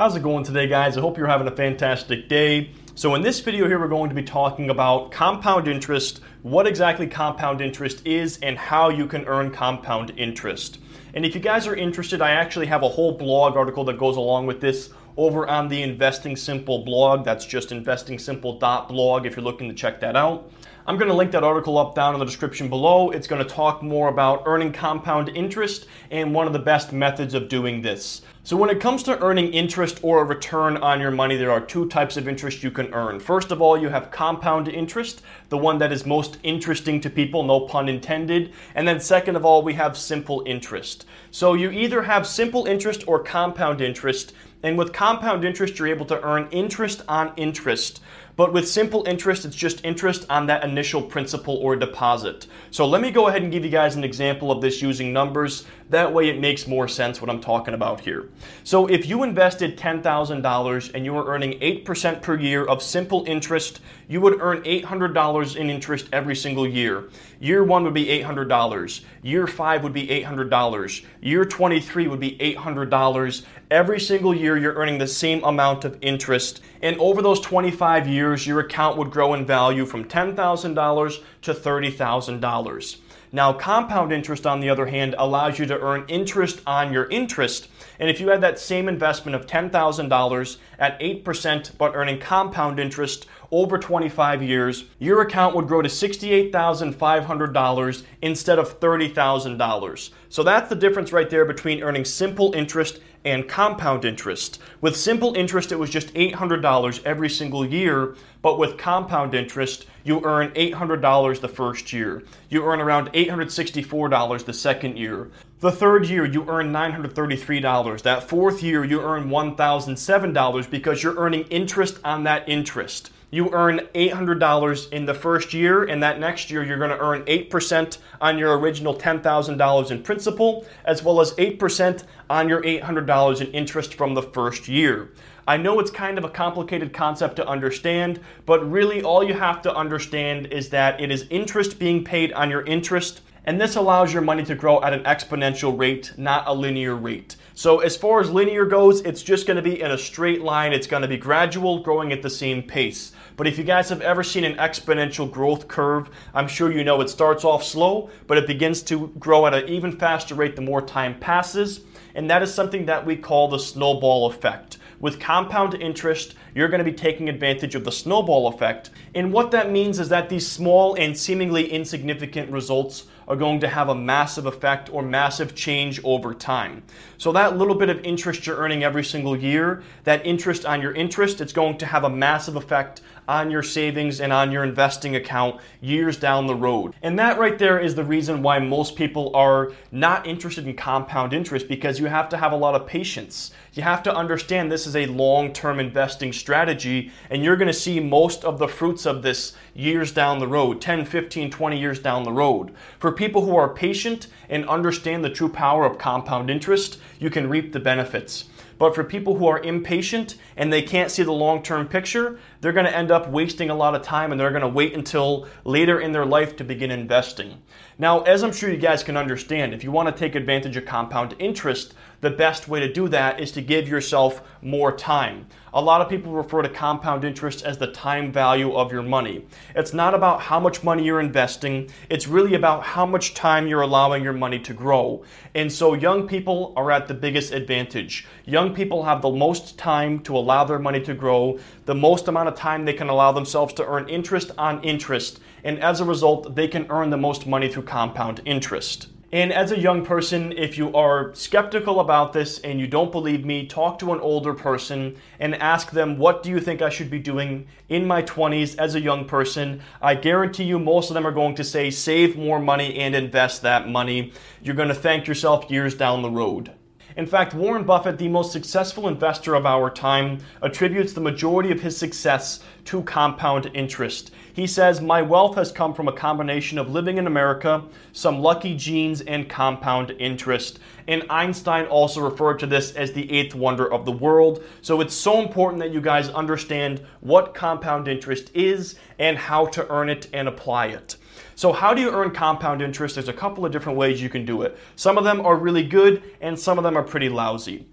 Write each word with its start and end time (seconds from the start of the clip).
How's 0.00 0.16
it 0.16 0.22
going 0.22 0.44
today, 0.44 0.66
guys? 0.66 0.96
I 0.96 1.02
hope 1.02 1.18
you're 1.18 1.26
having 1.26 1.46
a 1.46 1.54
fantastic 1.54 2.26
day. 2.26 2.70
So, 2.94 3.14
in 3.16 3.20
this 3.20 3.40
video 3.40 3.68
here, 3.68 3.78
we're 3.78 3.86
going 3.86 4.08
to 4.08 4.14
be 4.14 4.22
talking 4.22 4.70
about 4.70 5.12
compound 5.12 5.68
interest, 5.68 6.22
what 6.40 6.66
exactly 6.66 7.06
compound 7.06 7.60
interest 7.60 8.06
is, 8.06 8.38
and 8.38 8.56
how 8.56 8.88
you 8.88 9.06
can 9.06 9.26
earn 9.26 9.50
compound 9.50 10.14
interest. 10.16 10.78
And 11.12 11.26
if 11.26 11.34
you 11.34 11.40
guys 11.42 11.66
are 11.66 11.76
interested, 11.76 12.22
I 12.22 12.30
actually 12.30 12.64
have 12.64 12.82
a 12.82 12.88
whole 12.88 13.12
blog 13.12 13.58
article 13.58 13.84
that 13.84 13.98
goes 13.98 14.16
along 14.16 14.46
with 14.46 14.62
this 14.62 14.88
over 15.18 15.46
on 15.46 15.68
the 15.68 15.82
Investing 15.82 16.34
Simple 16.34 16.82
blog. 16.82 17.22
That's 17.22 17.44
just 17.44 17.68
investingsimple.blog 17.68 19.26
if 19.26 19.36
you're 19.36 19.44
looking 19.44 19.68
to 19.68 19.74
check 19.74 20.00
that 20.00 20.16
out. 20.16 20.50
I'm 20.90 20.98
going 20.98 21.06
to 21.06 21.14
link 21.14 21.30
that 21.30 21.44
article 21.44 21.78
up 21.78 21.94
down 21.94 22.14
in 22.14 22.18
the 22.18 22.26
description 22.26 22.68
below. 22.68 23.10
It's 23.10 23.28
going 23.28 23.40
to 23.40 23.48
talk 23.48 23.80
more 23.80 24.08
about 24.08 24.42
earning 24.44 24.72
compound 24.72 25.28
interest 25.28 25.86
and 26.10 26.34
one 26.34 26.48
of 26.48 26.52
the 26.52 26.58
best 26.58 26.92
methods 26.92 27.32
of 27.32 27.48
doing 27.48 27.80
this. 27.80 28.22
So, 28.42 28.56
when 28.56 28.70
it 28.70 28.80
comes 28.80 29.04
to 29.04 29.16
earning 29.22 29.52
interest 29.52 30.00
or 30.02 30.20
a 30.20 30.24
return 30.24 30.78
on 30.78 31.00
your 31.00 31.12
money, 31.12 31.36
there 31.36 31.52
are 31.52 31.60
two 31.60 31.86
types 31.88 32.16
of 32.16 32.26
interest 32.26 32.64
you 32.64 32.72
can 32.72 32.92
earn. 32.92 33.20
First 33.20 33.52
of 33.52 33.62
all, 33.62 33.80
you 33.80 33.88
have 33.88 34.10
compound 34.10 34.66
interest, 34.66 35.22
the 35.48 35.58
one 35.58 35.78
that 35.78 35.92
is 35.92 36.06
most 36.06 36.38
interesting 36.42 37.00
to 37.02 37.08
people, 37.08 37.44
no 37.44 37.60
pun 37.60 37.88
intended. 37.88 38.52
And 38.74 38.88
then, 38.88 38.98
second 38.98 39.36
of 39.36 39.44
all, 39.44 39.62
we 39.62 39.74
have 39.74 39.96
simple 39.96 40.42
interest. 40.44 41.06
So, 41.30 41.54
you 41.54 41.70
either 41.70 42.02
have 42.02 42.26
simple 42.26 42.66
interest 42.66 43.06
or 43.06 43.22
compound 43.22 43.80
interest. 43.80 44.32
And 44.62 44.76
with 44.76 44.92
compound 44.92 45.44
interest, 45.44 45.78
you're 45.78 45.88
able 45.88 46.06
to 46.06 46.20
earn 46.22 46.48
interest 46.50 47.02
on 47.08 47.32
interest. 47.36 48.00
But 48.36 48.52
with 48.52 48.68
simple 48.68 49.04
interest, 49.06 49.44
it's 49.44 49.56
just 49.56 49.84
interest 49.84 50.26
on 50.30 50.46
that 50.46 50.64
initial 50.64 51.02
principal 51.02 51.56
or 51.56 51.76
deposit. 51.76 52.46
So 52.70 52.86
let 52.86 53.02
me 53.02 53.10
go 53.10 53.28
ahead 53.28 53.42
and 53.42 53.52
give 53.52 53.64
you 53.64 53.70
guys 53.70 53.96
an 53.96 54.04
example 54.04 54.50
of 54.50 54.60
this 54.60 54.80
using 54.80 55.12
numbers. 55.12 55.66
That 55.90 56.12
way 56.12 56.28
it 56.28 56.38
makes 56.38 56.66
more 56.66 56.88
sense 56.88 57.20
what 57.20 57.28
I'm 57.28 57.40
talking 57.40 57.74
about 57.74 58.00
here. 58.00 58.28
So 58.64 58.86
if 58.86 59.06
you 59.06 59.24
invested 59.24 59.76
$10,000 59.76 60.94
and 60.94 61.04
you 61.04 61.12
were 61.12 61.26
earning 61.26 61.58
8% 61.60 62.22
per 62.22 62.36
year 62.36 62.64
of 62.64 62.82
simple 62.82 63.24
interest, 63.26 63.80
you 64.08 64.20
would 64.20 64.40
earn 64.40 64.62
$800 64.62 65.56
in 65.56 65.70
interest 65.70 66.08
every 66.12 66.36
single 66.36 66.66
year. 66.66 67.10
Year 67.40 67.64
one 67.64 67.84
would 67.84 67.94
be 67.94 68.06
$800. 68.06 69.00
Year 69.22 69.46
five 69.46 69.82
would 69.82 69.92
be 69.92 70.06
$800. 70.08 71.04
Year 71.20 71.44
23 71.44 72.08
would 72.08 72.20
be 72.20 72.36
$800. 72.38 73.44
Every 73.70 74.00
single 74.00 74.34
year, 74.34 74.58
you're 74.58 74.74
earning 74.74 74.98
the 74.98 75.06
same 75.06 75.44
amount 75.44 75.84
of 75.84 75.96
interest. 76.00 76.60
And 76.82 76.96
over 76.98 77.22
those 77.22 77.40
25 77.40 78.08
years, 78.08 78.19
your 78.46 78.60
account 78.60 78.96
would 78.96 79.10
grow 79.10 79.34
in 79.34 79.46
value 79.46 79.86
from 79.86 80.04
$10,000 80.04 81.22
to 81.42 81.54
$30,000. 81.54 82.96
Now, 83.32 83.52
compound 83.52 84.12
interest, 84.12 84.44
on 84.44 84.58
the 84.58 84.70
other 84.70 84.86
hand, 84.86 85.14
allows 85.16 85.56
you 85.58 85.66
to 85.66 85.78
earn 85.78 86.04
interest 86.08 86.60
on 86.66 86.92
your 86.92 87.08
interest. 87.10 87.68
And 88.00 88.10
if 88.10 88.20
you 88.20 88.26
had 88.28 88.40
that 88.40 88.58
same 88.58 88.88
investment 88.88 89.36
of 89.36 89.46
$10,000 89.46 90.56
at 90.80 90.98
8% 90.98 91.78
but 91.78 91.94
earning 91.94 92.18
compound 92.18 92.80
interest 92.80 93.28
over 93.52 93.78
25 93.78 94.42
years, 94.42 94.86
your 94.98 95.20
account 95.20 95.54
would 95.54 95.68
grow 95.68 95.80
to 95.80 95.88
$68,500 95.88 98.02
instead 98.22 98.58
of 98.58 98.80
$30,000. 98.80 100.10
So 100.28 100.42
that's 100.42 100.68
the 100.68 100.74
difference 100.74 101.12
right 101.12 101.30
there 101.30 101.44
between 101.44 101.84
earning 101.84 102.04
simple 102.04 102.52
interest 102.54 102.98
and 103.24 103.48
compound 103.48 104.04
interest. 104.04 104.60
With 104.80 104.96
simple 104.96 105.34
interest, 105.34 105.72
it 105.72 105.78
was 105.78 105.90
just 105.90 106.12
$800 106.14 107.04
every 107.04 107.28
single 107.28 107.66
year, 107.66 108.16
but 108.42 108.58
with 108.58 108.78
compound 108.78 109.34
interest, 109.34 109.86
you 110.04 110.24
earn 110.24 110.50
$800 110.52 111.40
the 111.40 111.48
first 111.48 111.92
year. 111.92 112.22
You 112.48 112.64
earn 112.64 112.80
around 112.80 113.12
$864 113.12 114.44
the 114.44 114.52
second 114.52 114.96
year. 114.96 115.30
The 115.60 115.70
third 115.70 116.06
year, 116.06 116.24
you 116.24 116.48
earn 116.48 116.72
$933. 116.72 118.02
That 118.02 118.28
fourth 118.28 118.62
year, 118.62 118.82
you 118.82 119.02
earn 119.02 119.28
$1,007 119.28 120.70
because 120.70 121.02
you're 121.02 121.16
earning 121.16 121.42
interest 121.50 121.98
on 122.02 122.24
that 122.24 122.48
interest 122.48 123.10
you 123.30 123.50
earn 123.52 123.78
$800 123.94 124.92
in 124.92 125.06
the 125.06 125.14
first 125.14 125.54
year, 125.54 125.84
and 125.84 126.02
that 126.02 126.18
next 126.18 126.50
year 126.50 126.64
you're 126.64 126.78
going 126.78 126.90
to 126.90 126.98
earn 126.98 127.22
8% 127.22 127.98
on 128.20 128.38
your 128.38 128.58
original 128.58 128.94
$10,000 128.94 129.90
in 129.90 130.02
principal, 130.02 130.66
as 130.84 131.02
well 131.02 131.20
as 131.20 131.32
8% 131.34 132.04
on 132.28 132.48
your 132.48 132.60
$800 132.62 133.40
in 133.40 133.46
interest 133.52 133.94
from 133.94 134.14
the 134.14 134.22
first 134.22 134.66
year. 134.66 135.10
I 135.46 135.56
know 135.56 135.78
it's 135.80 135.90
kind 135.90 136.18
of 136.18 136.24
a 136.24 136.28
complicated 136.28 136.92
concept 136.92 137.36
to 137.36 137.46
understand, 137.46 138.20
but 138.46 138.68
really 138.68 139.02
all 139.02 139.24
you 139.24 139.34
have 139.34 139.62
to 139.62 139.74
understand 139.74 140.46
is 140.48 140.68
that 140.70 141.00
it 141.00 141.10
is 141.10 141.26
interest 141.30 141.78
being 141.78 142.04
paid 142.04 142.32
on 142.32 142.50
your 142.50 142.62
interest, 142.62 143.22
and 143.44 143.60
this 143.60 143.76
allows 143.76 144.12
your 144.12 144.22
money 144.22 144.44
to 144.44 144.54
grow 144.54 144.82
at 144.82 144.92
an 144.92 145.04
exponential 145.04 145.76
rate, 145.78 146.12
not 146.16 146.44
a 146.46 146.54
linear 146.54 146.94
rate. 146.94 147.36
So, 147.54 147.80
as 147.80 147.96
far 147.96 148.20
as 148.20 148.30
linear 148.30 148.64
goes, 148.64 149.00
it's 149.02 149.22
just 149.22 149.46
to 149.46 149.62
be 149.62 149.80
in 149.80 149.90
a 149.90 149.98
straight 149.98 150.42
line. 150.42 150.72
It's 150.72 150.86
to 151.02 151.08
be 151.08 151.16
gradual, 151.16 151.82
growing 151.82 152.12
at 152.12 152.22
the 152.22 152.30
same 152.30 152.62
pace. 152.62 153.12
But 153.36 153.46
if 153.46 153.56
you 153.56 153.64
guys 153.64 153.88
have 153.88 154.02
ever 154.02 154.22
seen 154.22 154.44
an 154.44 154.56
exponential 154.56 155.30
growth 155.30 155.66
curve, 155.66 156.10
I'm 156.34 156.48
sure 156.48 156.70
you 156.70 156.84
know 156.84 157.00
it 157.00 157.08
starts 157.08 157.44
off 157.44 157.64
slow, 157.64 158.10
but 158.26 158.38
it 158.38 158.46
begins 158.46 158.82
to 158.82 159.08
grow 159.18 159.46
at 159.46 159.54
an 159.54 159.68
even 159.68 159.92
faster 159.92 160.34
rate 160.34 160.56
the 160.56 160.62
more 160.62 160.82
time 160.82 161.18
passes. 161.18 161.80
And 162.14 162.28
that 162.28 162.42
is 162.42 162.52
something 162.52 162.86
that 162.86 163.06
we 163.06 163.16
call 163.16 163.48
the 163.48 163.58
snowball 163.58 164.26
effect. 164.26 164.78
With 165.00 165.18
compound 165.18 165.74
interest, 165.74 166.34
you're 166.54 166.68
going 166.68 166.84
to 166.84 166.90
be 166.90 166.96
taking 166.96 167.30
advantage 167.30 167.74
of 167.74 167.84
the 167.84 167.92
snowball 167.92 168.48
effect. 168.48 168.90
And 169.14 169.32
what 169.32 169.50
that 169.52 169.70
means 169.70 169.98
is 169.98 170.10
that 170.10 170.28
these 170.28 170.46
small 170.46 170.94
and 170.96 171.16
seemingly 171.16 171.72
insignificant 171.72 172.50
results 172.50 173.06
are 173.30 173.36
going 173.36 173.60
to 173.60 173.68
have 173.68 173.88
a 173.88 173.94
massive 173.94 174.44
effect 174.44 174.92
or 174.92 175.04
massive 175.04 175.54
change 175.54 176.00
over 176.02 176.34
time. 176.34 176.82
So 177.16 177.30
that 177.30 177.56
little 177.56 177.76
bit 177.76 177.88
of 177.88 178.00
interest 178.00 178.44
you're 178.44 178.56
earning 178.56 178.82
every 178.82 179.04
single 179.04 179.36
year, 179.36 179.84
that 180.02 180.26
interest 180.26 180.66
on 180.66 180.82
your 180.82 180.92
interest, 180.92 181.40
it's 181.40 181.52
going 181.52 181.78
to 181.78 181.86
have 181.86 182.02
a 182.02 182.10
massive 182.10 182.56
effect 182.56 183.02
on 183.28 183.48
your 183.48 183.62
savings 183.62 184.20
and 184.20 184.32
on 184.32 184.50
your 184.50 184.64
investing 184.64 185.14
account 185.14 185.60
years 185.80 186.16
down 186.16 186.48
the 186.48 186.54
road. 186.54 186.92
And 187.02 187.16
that 187.20 187.38
right 187.38 187.56
there 187.56 187.78
is 187.78 187.94
the 187.94 188.02
reason 188.02 188.42
why 188.42 188.58
most 188.58 188.96
people 188.96 189.34
are 189.36 189.70
not 189.92 190.26
interested 190.26 190.66
in 190.66 190.74
compound 190.74 191.32
interest 191.32 191.68
because 191.68 192.00
you 192.00 192.06
have 192.06 192.28
to 192.30 192.36
have 192.36 192.50
a 192.50 192.56
lot 192.56 192.74
of 192.74 192.88
patience. 192.88 193.52
You 193.72 193.84
have 193.84 194.02
to 194.02 194.14
understand 194.14 194.72
this 194.72 194.84
is 194.84 194.96
a 194.96 195.06
long 195.06 195.52
term 195.52 195.78
investing 195.78 196.32
strategy, 196.32 197.12
and 197.30 197.44
you're 197.44 197.56
going 197.56 197.68
to 197.68 197.72
see 197.72 198.00
most 198.00 198.44
of 198.44 198.58
the 198.58 198.66
fruits 198.66 199.06
of 199.06 199.22
this 199.22 199.52
years 199.74 200.10
down 200.10 200.40
the 200.40 200.48
road 200.48 200.80
10, 200.80 201.04
15, 201.04 201.50
20 201.52 201.78
years 201.78 202.00
down 202.00 202.24
the 202.24 202.32
road. 202.32 202.74
For 202.98 203.12
people 203.20 203.44
who 203.44 203.54
are 203.54 203.68
patient 203.68 204.28
and 204.48 204.66
understand 204.66 205.22
the 205.22 205.28
true 205.28 205.50
power 205.50 205.84
of 205.84 205.98
compound 205.98 206.48
interest, 206.48 206.98
you 207.18 207.28
can 207.28 207.50
reap 207.50 207.70
the 207.70 207.78
benefits. 207.78 208.46
But 208.78 208.94
for 208.94 209.04
people 209.04 209.34
who 209.36 209.46
are 209.46 209.60
impatient 209.60 210.36
and 210.56 210.72
they 210.72 210.80
can't 210.80 211.10
see 211.10 211.22
the 211.22 211.30
long 211.30 211.62
term 211.62 211.86
picture, 211.86 212.38
they're 212.60 212.72
going 212.72 212.86
to 212.86 212.96
end 212.96 213.10
up 213.10 213.28
wasting 213.28 213.70
a 213.70 213.74
lot 213.74 213.94
of 213.94 214.02
time 214.02 214.32
and 214.32 214.40
they're 214.40 214.50
going 214.50 214.62
to 214.62 214.68
wait 214.68 214.94
until 214.94 215.46
later 215.64 216.00
in 216.00 216.12
their 216.12 216.26
life 216.26 216.56
to 216.56 216.64
begin 216.64 216.90
investing. 216.90 217.62
Now, 217.98 218.20
as 218.22 218.42
I'm 218.42 218.52
sure 218.52 218.70
you 218.70 218.76
guys 218.76 219.02
can 219.02 219.16
understand, 219.16 219.74
if 219.74 219.84
you 219.84 219.90
want 219.90 220.08
to 220.08 220.18
take 220.18 220.34
advantage 220.34 220.76
of 220.76 220.86
compound 220.86 221.34
interest, 221.38 221.94
the 222.20 222.30
best 222.30 222.68
way 222.68 222.80
to 222.80 222.92
do 222.92 223.08
that 223.08 223.40
is 223.40 223.50
to 223.52 223.62
give 223.62 223.88
yourself 223.88 224.42
more 224.60 224.94
time. 224.94 225.46
A 225.72 225.80
lot 225.80 226.00
of 226.00 226.08
people 226.08 226.32
refer 226.32 226.62
to 226.62 226.68
compound 226.68 227.24
interest 227.24 227.62
as 227.62 227.78
the 227.78 227.86
time 227.86 228.32
value 228.32 228.74
of 228.74 228.92
your 228.92 229.02
money. 229.02 229.46
It's 229.74 229.94
not 229.94 230.14
about 230.14 230.42
how 230.42 230.60
much 230.60 230.82
money 230.82 231.04
you're 231.04 231.20
investing, 231.20 231.90
it's 232.10 232.26
really 232.26 232.54
about 232.54 232.82
how 232.82 233.06
much 233.06 233.34
time 233.34 233.66
you're 233.66 233.80
allowing 233.80 234.22
your 234.22 234.32
money 234.32 234.58
to 234.58 234.74
grow. 234.74 235.24
And 235.54 235.72
so 235.72 235.94
young 235.94 236.26
people 236.26 236.74
are 236.76 236.90
at 236.90 237.08
the 237.08 237.14
biggest 237.14 237.52
advantage. 237.52 238.26
Young 238.44 238.74
people 238.74 239.04
have 239.04 239.22
the 239.22 239.30
most 239.30 239.78
time 239.78 240.20
to 240.20 240.36
allow 240.36 240.64
their 240.64 240.78
money 240.78 241.00
to 241.02 241.14
grow, 241.14 241.58
the 241.86 241.94
most 241.94 242.28
amount 242.28 242.48
of 242.48 242.49
time 242.56 242.84
they 242.84 242.92
can 242.92 243.08
allow 243.08 243.32
themselves 243.32 243.74
to 243.74 243.86
earn 243.86 244.08
interest 244.08 244.50
on 244.58 244.82
interest, 244.82 245.40
and 245.64 245.78
as 245.80 246.00
a 246.00 246.04
result, 246.04 246.54
they 246.54 246.68
can 246.68 246.86
earn 246.90 247.10
the 247.10 247.16
most 247.16 247.46
money 247.46 247.70
through 247.70 247.84
compound 247.84 248.40
interest. 248.44 249.08
And 249.32 249.52
as 249.52 249.70
a 249.70 249.78
young 249.78 250.04
person, 250.04 250.52
if 250.56 250.76
you 250.76 250.92
are 250.92 251.32
skeptical 251.36 252.00
about 252.00 252.32
this 252.32 252.58
and 252.58 252.80
you 252.80 252.88
don't 252.88 253.12
believe 253.12 253.44
me, 253.44 253.64
talk 253.64 254.00
to 254.00 254.12
an 254.12 254.18
older 254.18 254.54
person 254.54 255.16
and 255.38 255.54
ask 255.54 255.92
them, 255.92 256.18
What 256.18 256.42
do 256.42 256.50
you 256.50 256.58
think 256.58 256.82
I 256.82 256.88
should 256.88 257.10
be 257.10 257.20
doing 257.20 257.68
in 257.88 258.06
my 258.06 258.22
20s 258.22 258.76
as 258.76 258.96
a 258.96 259.00
young 259.00 259.26
person? 259.26 259.82
I 260.02 260.16
guarantee 260.16 260.64
you, 260.64 260.80
most 260.80 261.10
of 261.10 261.14
them 261.14 261.26
are 261.26 261.32
going 261.32 261.54
to 261.56 261.64
say, 261.64 261.90
Save 261.90 262.36
more 262.36 262.58
money 262.58 262.98
and 262.98 263.14
invest 263.14 263.62
that 263.62 263.88
money. 263.88 264.32
You're 264.62 264.74
going 264.74 264.88
to 264.88 264.94
thank 264.94 265.28
yourself 265.28 265.70
years 265.70 265.94
down 265.94 266.22
the 266.22 266.30
road. 266.30 266.72
In 267.16 267.26
fact, 267.26 267.54
Warren 267.54 267.84
Buffett, 267.84 268.18
the 268.18 268.28
most 268.28 268.52
successful 268.52 269.08
investor 269.08 269.54
of 269.54 269.66
our 269.66 269.90
time, 269.90 270.38
attributes 270.62 271.12
the 271.12 271.20
majority 271.20 271.72
of 271.72 271.80
his 271.80 271.96
success 271.96 272.60
to 272.84 273.02
compound 273.02 273.70
interest. 273.74 274.30
He 274.52 274.66
says, 274.66 275.00
My 275.00 275.20
wealth 275.20 275.56
has 275.56 275.72
come 275.72 275.92
from 275.92 276.06
a 276.06 276.12
combination 276.12 276.78
of 276.78 276.90
living 276.90 277.18
in 277.18 277.26
America, 277.26 277.82
some 278.12 278.40
lucky 278.40 278.76
genes, 278.76 279.22
and 279.22 279.48
compound 279.48 280.12
interest. 280.18 280.78
And 281.08 281.24
Einstein 281.30 281.86
also 281.86 282.20
referred 282.20 282.58
to 282.60 282.66
this 282.66 282.92
as 282.92 283.12
the 283.12 283.30
eighth 283.30 283.54
wonder 283.54 283.92
of 283.92 284.04
the 284.04 284.12
world. 284.12 284.62
So 284.80 285.00
it's 285.00 285.14
so 285.14 285.40
important 285.40 285.80
that 285.80 285.92
you 285.92 286.00
guys 286.00 286.28
understand 286.28 287.00
what 287.20 287.54
compound 287.54 288.06
interest 288.06 288.50
is 288.54 288.96
and 289.18 289.36
how 289.36 289.66
to 289.66 289.88
earn 289.90 290.08
it 290.08 290.28
and 290.32 290.46
apply 290.46 290.86
it. 290.86 291.16
So, 291.54 291.72
how 291.72 291.94
do 291.94 292.00
you 292.00 292.10
earn 292.10 292.30
compound 292.30 292.82
interest? 292.82 293.16
There's 293.16 293.28
a 293.28 293.32
couple 293.32 293.64
of 293.64 293.72
different 293.72 293.98
ways 293.98 294.22
you 294.22 294.28
can 294.28 294.44
do 294.44 294.62
it. 294.62 294.78
Some 294.96 295.18
of 295.18 295.24
them 295.24 295.40
are 295.40 295.56
really 295.56 295.84
good, 295.84 296.22
and 296.40 296.58
some 296.58 296.78
of 296.78 296.84
them 296.84 296.96
are 296.96 297.02
pretty 297.02 297.28
lousy. 297.28 297.86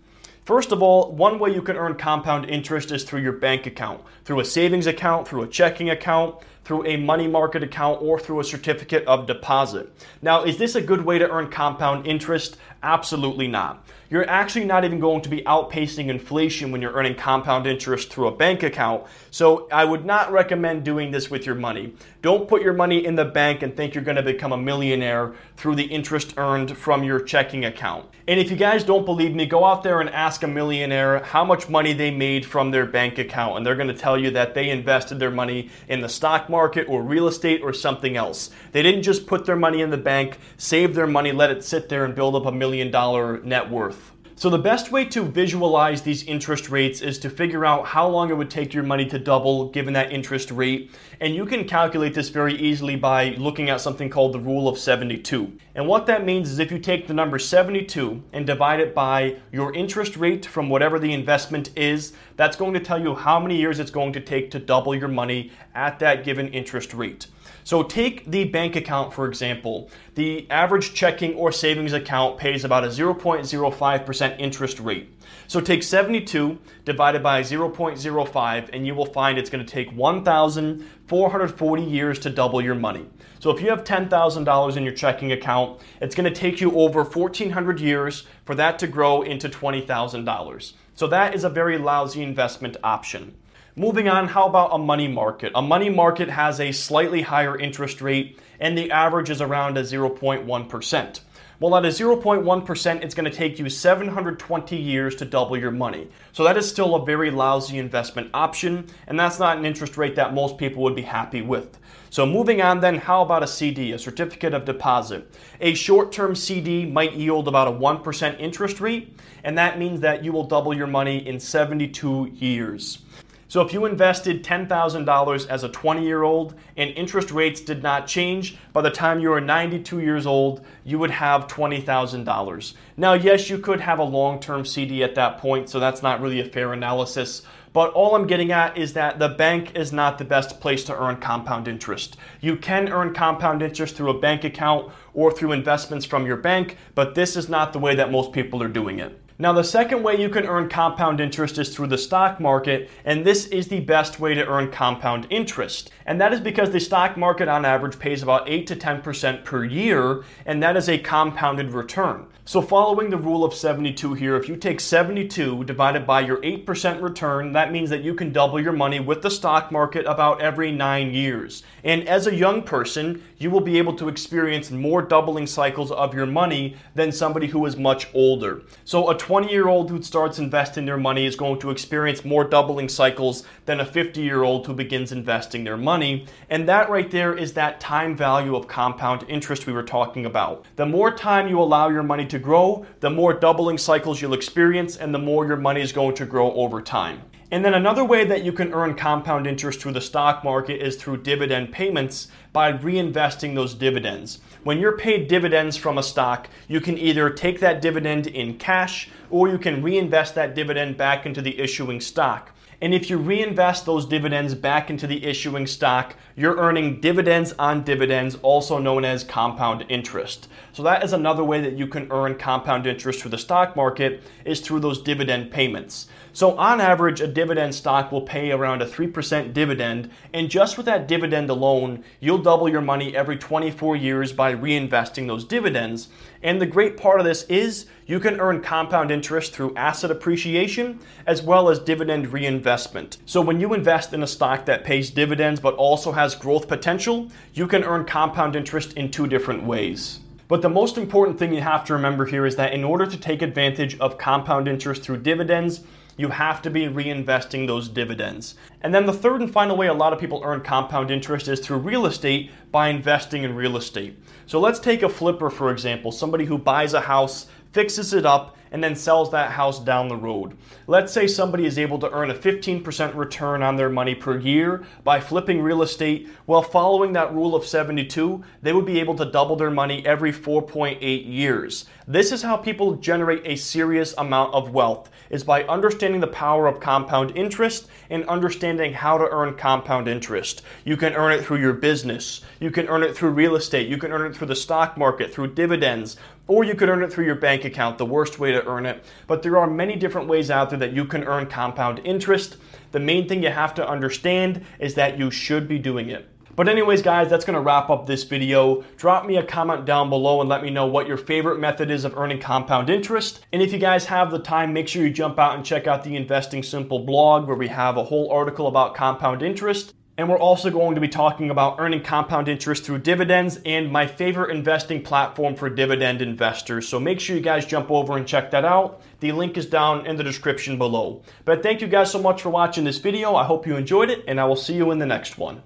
First 0.47 0.71
of 0.71 0.81
all, 0.81 1.11
one 1.11 1.39
way 1.39 1.53
you 1.53 1.61
can 1.61 1.75
earn 1.75 1.95
compound 1.95 2.49
interest 2.49 2.93
is 2.93 3.03
through 3.03 3.19
your 3.19 3.33
bank 3.33 3.65
account, 3.65 4.01
through 4.23 4.39
a 4.39 4.45
savings 4.45 4.87
account, 4.87 5.27
through 5.27 5.41
a 5.41 5.47
checking 5.47 5.89
account, 5.89 6.37
through 6.67 6.85
a 6.85 6.97
money 6.97 7.29
market 7.29 7.63
account, 7.63 8.01
or 8.01 8.19
through 8.19 8.41
a 8.41 8.43
certificate 8.43 9.05
of 9.05 9.25
deposit. 9.25 9.89
Now, 10.21 10.43
is 10.43 10.57
this 10.57 10.75
a 10.75 10.81
good 10.81 11.05
way 11.05 11.17
to 11.17 11.29
earn 11.31 11.49
compound 11.49 12.05
interest? 12.05 12.57
Absolutely 12.83 13.47
not 13.47 13.87
you're 14.09 14.29
actually 14.29 14.65
not 14.65 14.85
even 14.85 14.99
going 14.99 15.21
to 15.21 15.29
be 15.29 15.41
outpacing 15.41 16.07
inflation 16.07 16.71
when 16.71 16.81
you're 16.81 16.93
earning 16.93 17.15
compound 17.15 17.67
interest 17.67 18.11
through 18.11 18.27
a 18.27 18.35
bank 18.35 18.63
account. 18.63 19.03
So 19.31 19.67
I 19.71 19.83
would 19.83 20.05
not 20.05 20.31
recommend 20.31 20.85
doing 20.85 21.11
this 21.11 21.29
with 21.29 21.45
your 21.45 21.55
money. 21.55 21.93
Don't 22.21 22.47
put 22.47 22.61
your 22.61 22.73
money 22.73 23.05
in 23.05 23.15
the 23.15 23.25
bank 23.25 23.61
and 23.61 23.75
think 23.75 23.93
you're 23.93 24.03
going 24.03 24.17
to 24.17 24.23
become 24.23 24.51
a 24.51 24.57
millionaire 24.57 25.33
through 25.57 25.75
the 25.75 25.83
interest 25.83 26.33
earned 26.37 26.77
from 26.77 27.03
your 27.03 27.19
checking 27.19 27.65
account. 27.65 28.05
And 28.27 28.39
if 28.39 28.49
you 28.49 28.57
guys 28.57 28.83
don't 28.83 29.05
believe 29.05 29.35
me, 29.35 29.45
go 29.45 29.63
out 29.63 29.83
there 29.83 30.01
and 30.01 30.09
ask 30.09 30.43
a 30.43 30.47
millionaire 30.47 31.19
how 31.23 31.45
much 31.45 31.69
money 31.69 31.93
they 31.93 32.11
made 32.11 32.45
from 32.45 32.71
their 32.71 32.85
bank 32.85 33.17
account. 33.17 33.57
And 33.57 33.65
they're 33.65 33.75
going 33.75 33.87
to 33.87 33.93
tell 33.93 34.17
you 34.17 34.31
that 34.31 34.53
they 34.53 34.69
invested 34.69 35.19
their 35.19 35.31
money 35.31 35.69
in 35.87 36.01
the 36.01 36.09
stock 36.09 36.49
market 36.49 36.56
or 36.57 37.01
real 37.01 37.27
estate 37.27 37.61
or 37.61 37.73
something 37.73 38.17
else. 38.17 38.49
They 38.71 38.83
didn't 38.83 39.03
just 39.03 39.27
put 39.27 39.45
their 39.45 39.55
money 39.55 39.81
in 39.81 39.89
the 39.89 39.97
bank, 39.97 40.39
save 40.57 40.95
their 40.95 41.07
money, 41.07 41.31
let 41.31 41.51
it 41.51 41.63
sit 41.63 41.89
there 41.89 42.03
and 42.03 42.15
build 42.15 42.35
up 42.35 42.45
a 42.45 42.51
million 42.51 42.91
dollar 42.91 43.39
net 43.43 43.69
worth. 43.69 44.11
So 44.39 44.51
the 44.51 44.59
best 44.59 44.91
way 44.91 45.03
to 45.05 45.23
visualize 45.23 46.03
these 46.03 46.21
interest 46.25 46.69
rates 46.69 47.01
is 47.01 47.17
to 47.19 47.29
figure 47.31 47.65
out 47.65 47.87
how 47.87 48.07
long 48.07 48.29
it 48.29 48.37
would 48.37 48.51
take 48.51 48.71
your 48.71 48.83
money 48.83 49.07
to 49.07 49.17
double 49.17 49.69
given 49.69 49.95
that 49.95 50.11
interest 50.11 50.51
rate. 50.51 50.91
And 51.19 51.33
you 51.33 51.43
can 51.47 51.67
calculate 51.67 52.13
this 52.13 52.29
very 52.29 52.53
easily 52.53 52.95
by 52.95 53.29
looking 53.39 53.71
at 53.71 53.81
something 53.81 54.11
called 54.11 54.33
the 54.33 54.39
rule 54.39 54.67
of 54.67 54.77
72. 54.77 55.51
And 55.73 55.87
what 55.87 56.05
that 56.05 56.23
means 56.23 56.51
is 56.51 56.59
if 56.59 56.71
you 56.71 56.77
take 56.77 57.07
the 57.07 57.15
number 57.15 57.39
72 57.39 58.21
and 58.31 58.45
divide 58.45 58.79
it 58.79 58.93
by 58.93 59.37
your 59.51 59.73
interest 59.73 60.15
rate 60.17 60.45
from 60.45 60.69
whatever 60.69 60.99
the 60.99 61.13
investment 61.13 61.71
is, 61.75 62.13
that's 62.35 62.55
going 62.55 62.75
to 62.75 62.79
tell 62.79 63.01
you 63.01 63.15
how 63.15 63.39
many 63.39 63.57
years 63.57 63.79
it's 63.79 63.89
going 63.89 64.13
to 64.13 64.21
take 64.21 64.51
to 64.51 64.59
double 64.59 64.93
your 64.93 65.07
money 65.07 65.51
at 65.73 65.97
that 65.97 66.23
given 66.23 66.47
interest 66.49 66.93
rate. 66.93 67.25
So 67.67 67.83
take 67.83 68.23
the 68.31 68.45
bank 68.45 68.77
account, 68.77 69.13
for 69.13 69.27
example. 69.27 69.89
The 70.15 70.49
average 70.49 70.93
checking 70.93 71.33
or 71.35 71.51
savings 71.51 71.91
account 71.91 72.37
pays 72.37 72.63
about 72.63 72.85
a 72.85 72.87
0.05% 72.87 74.39
interest 74.39 74.79
rate. 74.79 75.13
So 75.47 75.59
take 75.59 75.83
72 75.83 76.57
divided 76.85 77.21
by 77.21 77.41
0.05, 77.41 78.69
and 78.71 78.87
you 78.87 78.95
will 78.95 79.05
find 79.05 79.37
it's 79.37 79.49
going 79.49 79.65
to 79.65 79.69
take 79.69 79.91
1,440 79.91 81.83
years 81.83 82.19
to 82.19 82.29
double 82.29 82.61
your 82.61 82.75
money. 82.75 83.05
So 83.39 83.51
if 83.51 83.59
you 83.59 83.69
have 83.69 83.83
$10,000 83.83 84.77
in 84.77 84.83
your 84.83 84.93
checking 84.93 85.33
account, 85.33 85.81
it's 85.99 86.15
going 86.15 86.33
to 86.33 86.39
take 86.39 86.61
you 86.61 86.71
over 86.71 87.03
1,400 87.03 87.81
years 87.81 88.25
for 88.45 88.55
that 88.55 88.79
to 88.79 88.87
grow 88.87 89.23
into 89.23 89.49
$20,000. 89.49 90.73
So 90.95 91.07
that 91.07 91.35
is 91.35 91.43
a 91.43 91.49
very 91.49 91.77
lousy 91.77 92.23
investment 92.23 92.77
option. 92.81 93.35
Moving 93.79 94.09
on, 94.09 94.27
how 94.29 94.47
about 94.47 94.73
a 94.73 94.79
money 94.79 95.07
market? 95.07 95.51
A 95.53 95.61
money 95.61 95.91
market 95.91 96.29
has 96.29 96.59
a 96.59 96.71
slightly 96.71 97.21
higher 97.21 97.55
interest 97.55 98.01
rate, 98.01 98.39
and 98.59 98.75
the 98.75 98.89
average 98.89 99.29
is 99.29 99.39
around 99.39 99.77
a 99.77 99.83
0.1%. 99.83 101.19
Well, 101.59 101.75
at 101.75 101.85
a 101.85 101.89
0.1%, 101.89 103.03
it's 103.03 103.13
going 103.13 103.29
to 103.29 103.37
take 103.37 103.59
you 103.59 103.69
720 103.69 104.75
years 104.75 105.15
to 105.17 105.25
double 105.25 105.55
your 105.55 105.69
money. 105.69 106.07
So 106.31 106.43
that 106.43 106.57
is 106.57 106.67
still 106.67 106.95
a 106.95 107.05
very 107.05 107.29
lousy 107.29 107.77
investment 107.77 108.31
option, 108.33 108.87
and 109.05 109.19
that's 109.19 109.37
not 109.37 109.59
an 109.59 109.65
interest 109.65 109.95
rate 109.95 110.15
that 110.15 110.33
most 110.33 110.57
people 110.57 110.81
would 110.81 110.95
be 110.95 111.03
happy 111.03 111.43
with. 111.43 111.77
So 112.09 112.25
moving 112.25 112.63
on 112.63 112.79
then, 112.79 112.95
how 112.95 113.21
about 113.21 113.43
a 113.43 113.47
CD, 113.47 113.91
a 113.91 113.99
certificate 113.99 114.55
of 114.55 114.65
deposit? 114.65 115.31
A 115.61 115.75
short-term 115.75 116.33
CD 116.33 116.83
might 116.83 117.13
yield 117.13 117.47
about 117.47 117.67
a 117.67 117.71
1% 117.71 118.39
interest 118.39 118.79
rate, 118.81 119.15
and 119.43 119.55
that 119.55 119.77
means 119.77 119.99
that 119.99 120.23
you 120.23 120.31
will 120.31 120.45
double 120.45 120.73
your 120.73 120.87
money 120.87 121.27
in 121.27 121.39
72 121.39 122.31
years. 122.33 123.03
So 123.49 123.61
if 123.61 123.71
you 123.71 123.85
invested 123.85 124.43
$10,000 124.43 125.47
as 125.47 125.63
a 125.63 125.69
20 125.69 126.05
year 126.05 126.23
old 126.23 126.53
and 126.75 126.89
interest 126.91 127.31
rates 127.31 127.61
did 127.61 127.81
not 127.81 128.05
change, 128.05 128.57
by 128.73 128.81
the 128.81 128.91
time 128.91 129.21
you 129.21 129.31
are 129.31 129.39
92 129.39 130.01
years 130.01 130.25
old, 130.25 130.65
you 130.83 130.99
would 130.99 131.11
have 131.11 131.47
$20,000. 131.47 132.73
Now, 132.97 133.13
yes, 133.13 133.49
you 133.49 133.57
could 133.57 133.79
have 133.79 133.99
a 133.99 134.03
long 134.03 134.41
term 134.41 134.65
CD 134.65 135.01
at 135.01 135.15
that 135.15 135.37
point, 135.37 135.69
so 135.69 135.79
that's 135.79 136.03
not 136.03 136.19
really 136.19 136.41
a 136.41 136.45
fair 136.45 136.73
analysis. 136.73 137.43
But 137.71 137.93
all 137.93 138.15
I'm 138.15 138.27
getting 138.27 138.51
at 138.51 138.77
is 138.77 138.93
that 138.93 139.17
the 139.19 139.29
bank 139.29 139.75
is 139.75 139.93
not 139.93 140.17
the 140.17 140.25
best 140.25 140.59
place 140.59 140.83
to 140.85 140.99
earn 140.99 141.17
compound 141.17 141.69
interest. 141.69 142.17
You 142.41 142.57
can 142.57 142.89
earn 142.89 143.13
compound 143.13 143.61
interest 143.61 143.95
through 143.95 144.09
a 144.09 144.19
bank 144.19 144.43
account 144.43 144.91
or 145.13 145.31
through 145.31 145.53
investments 145.53 146.05
from 146.05 146.25
your 146.25 146.37
bank, 146.37 146.75
but 146.95 147.15
this 147.15 147.37
is 147.37 147.47
not 147.47 147.71
the 147.71 147.79
way 147.79 147.95
that 147.95 148.11
most 148.11 148.33
people 148.33 148.61
are 148.61 148.67
doing 148.67 148.99
it. 148.99 149.21
Now, 149.39 149.53
the 149.53 149.63
second 149.63 150.01
way 150.01 150.19
you 150.19 150.29
can 150.29 150.47
earn 150.47 150.67
compound 150.67 151.21
interest 151.21 151.59
is 151.59 151.69
through 151.69 151.87
the 151.87 151.97
stock 151.99 152.39
market, 152.39 152.89
and 153.05 153.23
this 153.23 153.45
is 153.45 153.67
the 153.67 153.81
best 153.81 154.19
way 154.19 154.33
to 154.33 154.47
earn 154.47 154.71
compound 154.71 155.27
interest. 155.29 155.91
And 156.07 156.19
that 156.19 156.33
is 156.33 156.39
because 156.39 156.71
the 156.71 156.79
stock 156.79 157.17
market 157.17 157.47
on 157.47 157.63
average 157.63 157.99
pays 157.99 158.23
about 158.23 158.49
8 158.49 158.65
to 158.65 158.75
10% 158.75 159.45
per 159.45 159.63
year, 159.63 160.23
and 160.47 160.63
that 160.63 160.75
is 160.75 160.89
a 160.89 160.97
compounded 160.97 161.71
return. 161.71 162.25
So, 162.47 162.61
following 162.61 163.09
the 163.09 163.17
rule 163.17 163.43
of 163.43 163.53
72 163.53 164.13
here, 164.13 164.37
if 164.37 164.47
you 164.47 164.55
take 164.55 164.79
72 164.79 165.65
divided 165.65 166.07
by 166.07 166.21
your 166.21 166.37
8% 166.37 167.01
return, 167.01 167.51
that 167.51 167.73
means 167.73 167.89
that 167.89 168.05
you 168.05 168.15
can 168.15 168.31
double 168.31 168.57
your 168.57 168.71
money 168.71 169.01
with 169.01 169.21
the 169.21 169.29
stock 169.29 169.69
market 169.69 170.05
about 170.05 170.41
every 170.41 170.71
nine 170.71 171.13
years. 171.13 171.63
And 171.83 172.07
as 172.07 172.25
a 172.25 172.33
young 172.33 172.63
person, 172.63 173.21
you 173.37 173.51
will 173.51 173.59
be 173.59 173.77
able 173.77 173.97
to 173.97 174.07
experience 174.07 174.71
more 174.71 175.01
doubling 175.01 175.45
cycles 175.45 175.91
of 175.91 176.13
your 176.13 176.25
money 176.25 176.77
than 176.95 177.11
somebody 177.11 177.47
who 177.47 177.65
is 177.65 177.75
much 177.75 178.07
older. 178.13 178.61
So, 178.85 179.09
a 179.09 179.17
20 179.27 179.51
year 179.51 179.67
old 179.67 179.89
who 179.89 180.01
starts 180.01 180.39
investing 180.39 180.85
their 180.85 180.95
money 180.95 181.25
is 181.25 181.35
going 181.35 181.59
to 181.59 181.69
experience 181.69 182.23
more 182.23 182.45
doubling 182.45 182.87
cycles 182.87 183.43
than 183.65 183.81
a 183.81 183.85
50 183.85 184.21
year 184.21 184.43
old 184.43 184.65
who 184.65 184.73
begins 184.73 185.11
investing 185.11 185.65
their 185.65 185.75
money. 185.75 186.25
And 186.49 186.65
that 186.69 186.89
right 186.89 187.11
there 187.11 187.35
is 187.35 187.51
that 187.51 187.81
time 187.81 188.15
value 188.15 188.55
of 188.55 188.69
compound 188.69 189.25
interest 189.27 189.67
we 189.67 189.73
were 189.73 189.83
talking 189.83 190.25
about. 190.25 190.63
The 190.77 190.85
more 190.85 191.11
time 191.11 191.49
you 191.49 191.59
allow 191.59 191.89
your 191.89 192.03
money 192.03 192.25
to 192.27 192.37
to 192.37 192.43
grow, 192.43 192.85
the 192.99 193.09
more 193.09 193.33
doubling 193.33 193.77
cycles 193.77 194.21
you'll 194.21 194.33
experience 194.33 194.95
and 194.95 195.13
the 195.13 195.19
more 195.19 195.45
your 195.47 195.57
money 195.57 195.81
is 195.81 195.91
going 195.91 196.15
to 196.15 196.25
grow 196.25 196.53
over 196.53 196.81
time. 196.81 197.21
And 197.49 197.63
then 197.63 197.73
another 197.73 198.03
way 198.03 198.25
that 198.25 198.43
you 198.43 198.51
can 198.51 198.73
earn 198.73 198.95
compound 198.95 199.47
interest 199.47 199.79
through 199.79 199.93
the 199.93 200.01
stock 200.01 200.43
market 200.43 200.85
is 200.85 200.97
through 200.97 201.23
dividend 201.23 201.71
payments 201.71 202.27
by 202.51 202.73
reinvesting 202.73 203.55
those 203.55 203.73
dividends. 203.73 204.39
When 204.65 204.79
you're 204.79 204.97
paid 204.97 205.29
dividends 205.29 205.77
from 205.77 205.97
a 205.97 206.03
stock, 206.03 206.49
you 206.67 206.81
can 206.81 206.97
either 206.97 207.29
take 207.29 207.61
that 207.61 207.81
dividend 207.81 208.27
in 208.27 208.57
cash 208.57 209.09
or 209.29 209.47
you 209.47 209.57
can 209.57 209.81
reinvest 209.81 210.35
that 210.35 210.55
dividend 210.55 210.97
back 210.97 211.25
into 211.25 211.41
the 211.41 211.57
issuing 211.57 212.01
stock. 212.01 212.51
And 212.79 212.93
if 212.93 213.09
you 213.09 213.17
reinvest 213.17 213.85
those 213.85 214.05
dividends 214.05 214.53
back 214.53 214.91
into 214.91 215.07
the 215.07 215.25
issuing 215.25 215.65
stock, 215.65 216.15
you're 216.35 216.57
earning 216.57 217.01
dividends 217.01 217.53
on 217.57 217.83
dividends, 217.83 218.35
also 218.43 218.77
known 218.77 219.03
as 219.03 219.23
compound 219.23 219.85
interest. 219.89 220.47
So 220.73 220.83
that 220.83 221.03
is 221.03 221.13
another 221.13 221.43
way 221.43 221.59
that 221.61 221.77
you 221.77 221.87
can 221.87 222.11
earn 222.11 222.37
compound 222.37 222.85
interest 222.85 223.21
through 223.21 223.31
the 223.31 223.37
stock 223.39 223.75
market 223.75 224.21
is 224.45 224.59
through 224.59 224.81
those 224.81 225.01
dividend 225.01 225.49
payments. 225.49 226.07
So 226.37 226.55
on 226.55 226.79
average, 226.79 227.19
a 227.19 227.25
dividend 227.25 227.73
stock 227.73 228.11
will 228.11 228.21
pay 228.21 228.51
around 228.51 228.83
a 228.83 228.85
3% 228.85 229.53
dividend, 229.53 230.11
and 230.33 230.51
just 230.51 230.77
with 230.77 230.85
that 230.85 231.07
dividend 231.07 231.49
alone, 231.49 232.03
you'll 232.19 232.37
double 232.37 232.69
your 232.69 232.79
money 232.79 233.15
every 233.15 233.37
24 233.37 233.95
years 233.95 234.33
by 234.33 234.53
reinvesting 234.53 235.25
those 235.25 235.43
dividends. 235.43 236.09
And 236.43 236.61
the 236.61 236.67
great 236.67 236.95
part 236.95 237.19
of 237.19 237.25
this 237.25 237.41
is 237.45 237.87
you 238.05 238.19
can 238.19 238.39
earn 238.39 238.61
compound 238.61 239.09
interest 239.09 239.51
through 239.51 239.73
asset 239.75 240.11
appreciation 240.11 240.99
as 241.25 241.41
well 241.41 241.69
as 241.69 241.79
dividend 241.79 242.31
reinvestment. 242.31 243.17
So 243.25 243.41
when 243.41 243.59
you 243.59 243.73
invest 243.73 244.13
in 244.13 244.21
a 244.21 244.27
stock 244.27 244.63
that 244.67 244.83
pays 244.83 245.09
dividends 245.09 245.59
but 245.59 245.73
also 245.73 246.11
has 246.11 246.35
growth 246.35 246.67
potential, 246.67 247.31
you 247.55 247.65
can 247.65 247.83
earn 247.83 248.05
compound 248.05 248.55
interest 248.55 248.93
in 248.93 249.09
two 249.09 249.25
different 249.25 249.63
ways. 249.63 250.19
But 250.47 250.61
the 250.61 250.69
most 250.69 250.99
important 250.99 251.39
thing 251.39 251.51
you 251.51 251.61
have 251.61 251.83
to 251.85 251.93
remember 251.93 252.27
here 252.27 252.45
is 252.45 252.55
that 252.57 252.73
in 252.73 252.83
order 252.83 253.07
to 253.07 253.17
take 253.17 253.41
advantage 253.41 253.99
of 253.99 254.19
compound 254.19 254.67
interest 254.67 255.01
through 255.01 255.17
dividends, 255.17 255.81
you 256.17 256.29
have 256.29 256.61
to 256.63 256.69
be 256.69 256.85
reinvesting 256.85 257.67
those 257.67 257.87
dividends. 257.87 258.55
And 258.81 258.93
then 258.93 259.05
the 259.05 259.13
third 259.13 259.41
and 259.41 259.51
final 259.51 259.77
way 259.77 259.87
a 259.87 259.93
lot 259.93 260.13
of 260.13 260.19
people 260.19 260.41
earn 260.43 260.61
compound 260.61 261.11
interest 261.11 261.47
is 261.47 261.59
through 261.59 261.77
real 261.77 262.07
estate 262.07 262.51
by 262.71 262.89
investing 262.89 263.43
in 263.43 263.55
real 263.55 263.77
estate. 263.77 264.17
So 264.47 264.59
let's 264.59 264.79
take 264.79 265.03
a 265.03 265.09
flipper, 265.09 265.49
for 265.49 265.71
example, 265.71 266.11
somebody 266.11 266.45
who 266.45 266.57
buys 266.57 266.93
a 266.93 267.01
house, 267.01 267.47
fixes 267.71 268.13
it 268.13 268.25
up, 268.25 268.56
and 268.71 268.83
then 268.83 268.95
sells 268.95 269.31
that 269.31 269.51
house 269.51 269.79
down 269.79 270.07
the 270.07 270.15
road. 270.15 270.57
Let's 270.87 271.13
say 271.13 271.27
somebody 271.27 271.65
is 271.65 271.77
able 271.77 271.99
to 271.99 272.11
earn 272.11 272.31
a 272.31 272.35
15% 272.35 273.15
return 273.15 273.63
on 273.63 273.75
their 273.75 273.89
money 273.89 274.15
per 274.15 274.37
year 274.37 274.85
by 275.03 275.19
flipping 275.19 275.61
real 275.61 275.81
estate. 275.81 276.29
Well, 276.45 276.61
following 276.61 277.13
that 277.13 277.33
rule 277.33 277.55
of 277.55 277.65
72, 277.65 278.43
they 278.61 278.73
would 278.73 278.85
be 278.85 278.99
able 278.99 279.15
to 279.15 279.25
double 279.25 279.55
their 279.55 279.71
money 279.71 280.05
every 280.05 280.31
4.8 280.31 280.99
years. 281.25 281.85
This 282.07 282.31
is 282.31 282.41
how 282.41 282.57
people 282.57 282.95
generate 282.95 283.41
a 283.45 283.55
serious 283.55 284.13
amount 284.17 284.53
of 284.53 284.73
wealth 284.73 285.09
is 285.29 285.43
by 285.43 285.63
understanding 285.65 286.21
the 286.21 286.27
power 286.27 286.67
of 286.67 286.79
compound 286.79 287.35
interest 287.35 287.87
and 288.09 288.23
understanding 288.25 288.93
how 288.93 289.17
to 289.17 289.29
earn 289.29 289.55
compound 289.55 290.07
interest. 290.07 290.61
You 290.85 290.97
can 290.97 291.13
earn 291.13 291.33
it 291.33 291.43
through 291.43 291.59
your 291.59 291.73
business, 291.73 292.41
you 292.59 292.71
can 292.71 292.87
earn 292.87 293.03
it 293.03 293.15
through 293.15 293.31
real 293.31 293.55
estate, 293.55 293.87
you 293.89 293.97
can 293.97 294.11
earn 294.11 294.25
it 294.25 294.35
through 294.35 294.47
the 294.47 294.55
stock 294.55 294.97
market, 294.97 295.33
through 295.33 295.53
dividends, 295.53 296.17
or 296.47 296.63
you 296.63 296.75
could 296.75 296.89
earn 296.89 297.03
it 297.03 297.11
through 297.11 297.25
your 297.25 297.35
bank 297.35 297.65
account, 297.65 297.97
the 297.97 298.05
worst 298.05 298.39
way 298.39 298.53
to 298.53 298.56
to 298.59 298.67
earn 298.67 298.85
it, 298.85 299.03
but 299.27 299.43
there 299.43 299.57
are 299.57 299.69
many 299.69 299.95
different 299.95 300.27
ways 300.27 300.51
out 300.51 300.69
there 300.69 300.79
that 300.79 300.93
you 300.93 301.05
can 301.05 301.23
earn 301.23 301.47
compound 301.47 301.99
interest. 302.03 302.57
The 302.91 302.99
main 302.99 303.27
thing 303.27 303.43
you 303.43 303.49
have 303.49 303.73
to 303.75 303.87
understand 303.87 304.65
is 304.79 304.95
that 304.95 305.17
you 305.17 305.31
should 305.31 305.67
be 305.67 305.79
doing 305.79 306.09
it. 306.09 306.29
But 306.57 306.67
anyways, 306.67 307.03
guys, 307.03 307.29
that's 307.29 307.45
going 307.45 307.53
to 307.53 307.61
wrap 307.61 307.91
up 307.91 308.07
this 308.07 308.23
video. 308.23 308.83
Drop 308.97 309.27
me 309.27 309.37
a 309.37 309.43
comment 309.43 309.85
down 309.85 310.09
below 310.09 310.41
and 310.41 310.49
let 310.49 310.63
me 310.63 310.71
know 310.71 310.87
what 310.87 311.07
your 311.07 311.15
favorite 311.15 311.59
method 311.59 311.91
is 311.91 312.03
of 312.03 312.17
earning 312.17 312.39
compound 312.39 312.89
interest. 312.89 313.45
And 313.53 313.61
if 313.61 313.71
you 313.71 313.77
guys 313.77 314.05
have 314.05 314.31
the 314.31 314.39
time, 314.39 314.73
make 314.73 314.87
sure 314.87 315.03
you 315.03 315.13
jump 315.13 315.37
out 315.37 315.55
and 315.55 315.63
check 315.63 315.85
out 315.85 316.03
the 316.03 316.15
Investing 316.15 316.63
Simple 316.63 316.97
blog 316.97 317.47
where 317.47 317.55
we 317.55 317.67
have 317.67 317.97
a 317.97 318.03
whole 318.03 318.31
article 318.31 318.65
about 318.65 318.95
compound 318.95 319.43
interest. 319.43 319.93
And 320.19 320.27
we're 320.27 320.39
also 320.39 320.71
going 320.71 320.95
to 320.95 321.01
be 321.01 321.07
talking 321.07 321.51
about 321.51 321.75
earning 321.77 322.01
compound 322.01 322.47
interest 322.47 322.83
through 322.83 322.99
dividends 322.99 323.59
and 323.65 323.91
my 323.91 324.07
favorite 324.07 324.49
investing 324.49 325.03
platform 325.03 325.55
for 325.55 325.69
dividend 325.69 326.23
investors. 326.23 326.87
So 326.87 326.99
make 326.99 327.19
sure 327.19 327.35
you 327.35 327.41
guys 327.41 327.67
jump 327.67 327.91
over 327.91 328.17
and 328.17 328.27
check 328.27 328.49
that 328.49 328.65
out. 328.65 329.01
The 329.19 329.31
link 329.31 329.57
is 329.57 329.67
down 329.67 330.07
in 330.07 330.15
the 330.15 330.23
description 330.23 330.79
below. 330.79 331.21
But 331.45 331.61
thank 331.61 331.81
you 331.81 331.87
guys 331.87 332.11
so 332.11 332.19
much 332.19 332.41
for 332.41 332.49
watching 332.49 332.83
this 332.83 332.97
video. 332.97 333.35
I 333.35 333.43
hope 333.43 333.67
you 333.67 333.75
enjoyed 333.75 334.09
it, 334.09 334.23
and 334.27 334.39
I 334.39 334.45
will 334.45 334.55
see 334.55 334.73
you 334.73 334.89
in 334.89 334.97
the 334.97 335.05
next 335.05 335.37
one. 335.37 335.61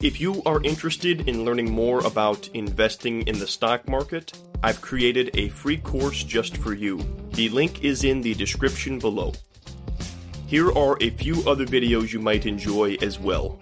If 0.00 0.20
you 0.20 0.40
are 0.46 0.62
interested 0.62 1.28
in 1.28 1.44
learning 1.44 1.72
more 1.72 1.98
about 2.06 2.48
investing 2.54 3.22
in 3.22 3.40
the 3.40 3.46
stock 3.46 3.88
market, 3.88 4.32
I've 4.62 4.80
created 4.80 5.36
a 5.36 5.48
free 5.48 5.78
course 5.78 6.22
just 6.22 6.56
for 6.56 6.74
you. 6.74 7.04
The 7.32 7.48
link 7.48 7.84
is 7.84 8.04
in 8.04 8.20
the 8.20 8.34
description 8.34 9.00
below. 9.00 9.32
Here 10.46 10.70
are 10.72 10.96
a 11.00 11.10
few 11.10 11.42
other 11.48 11.66
videos 11.66 12.12
you 12.12 12.20
might 12.20 12.46
enjoy 12.46 12.96
as 13.02 13.18
well. 13.20 13.60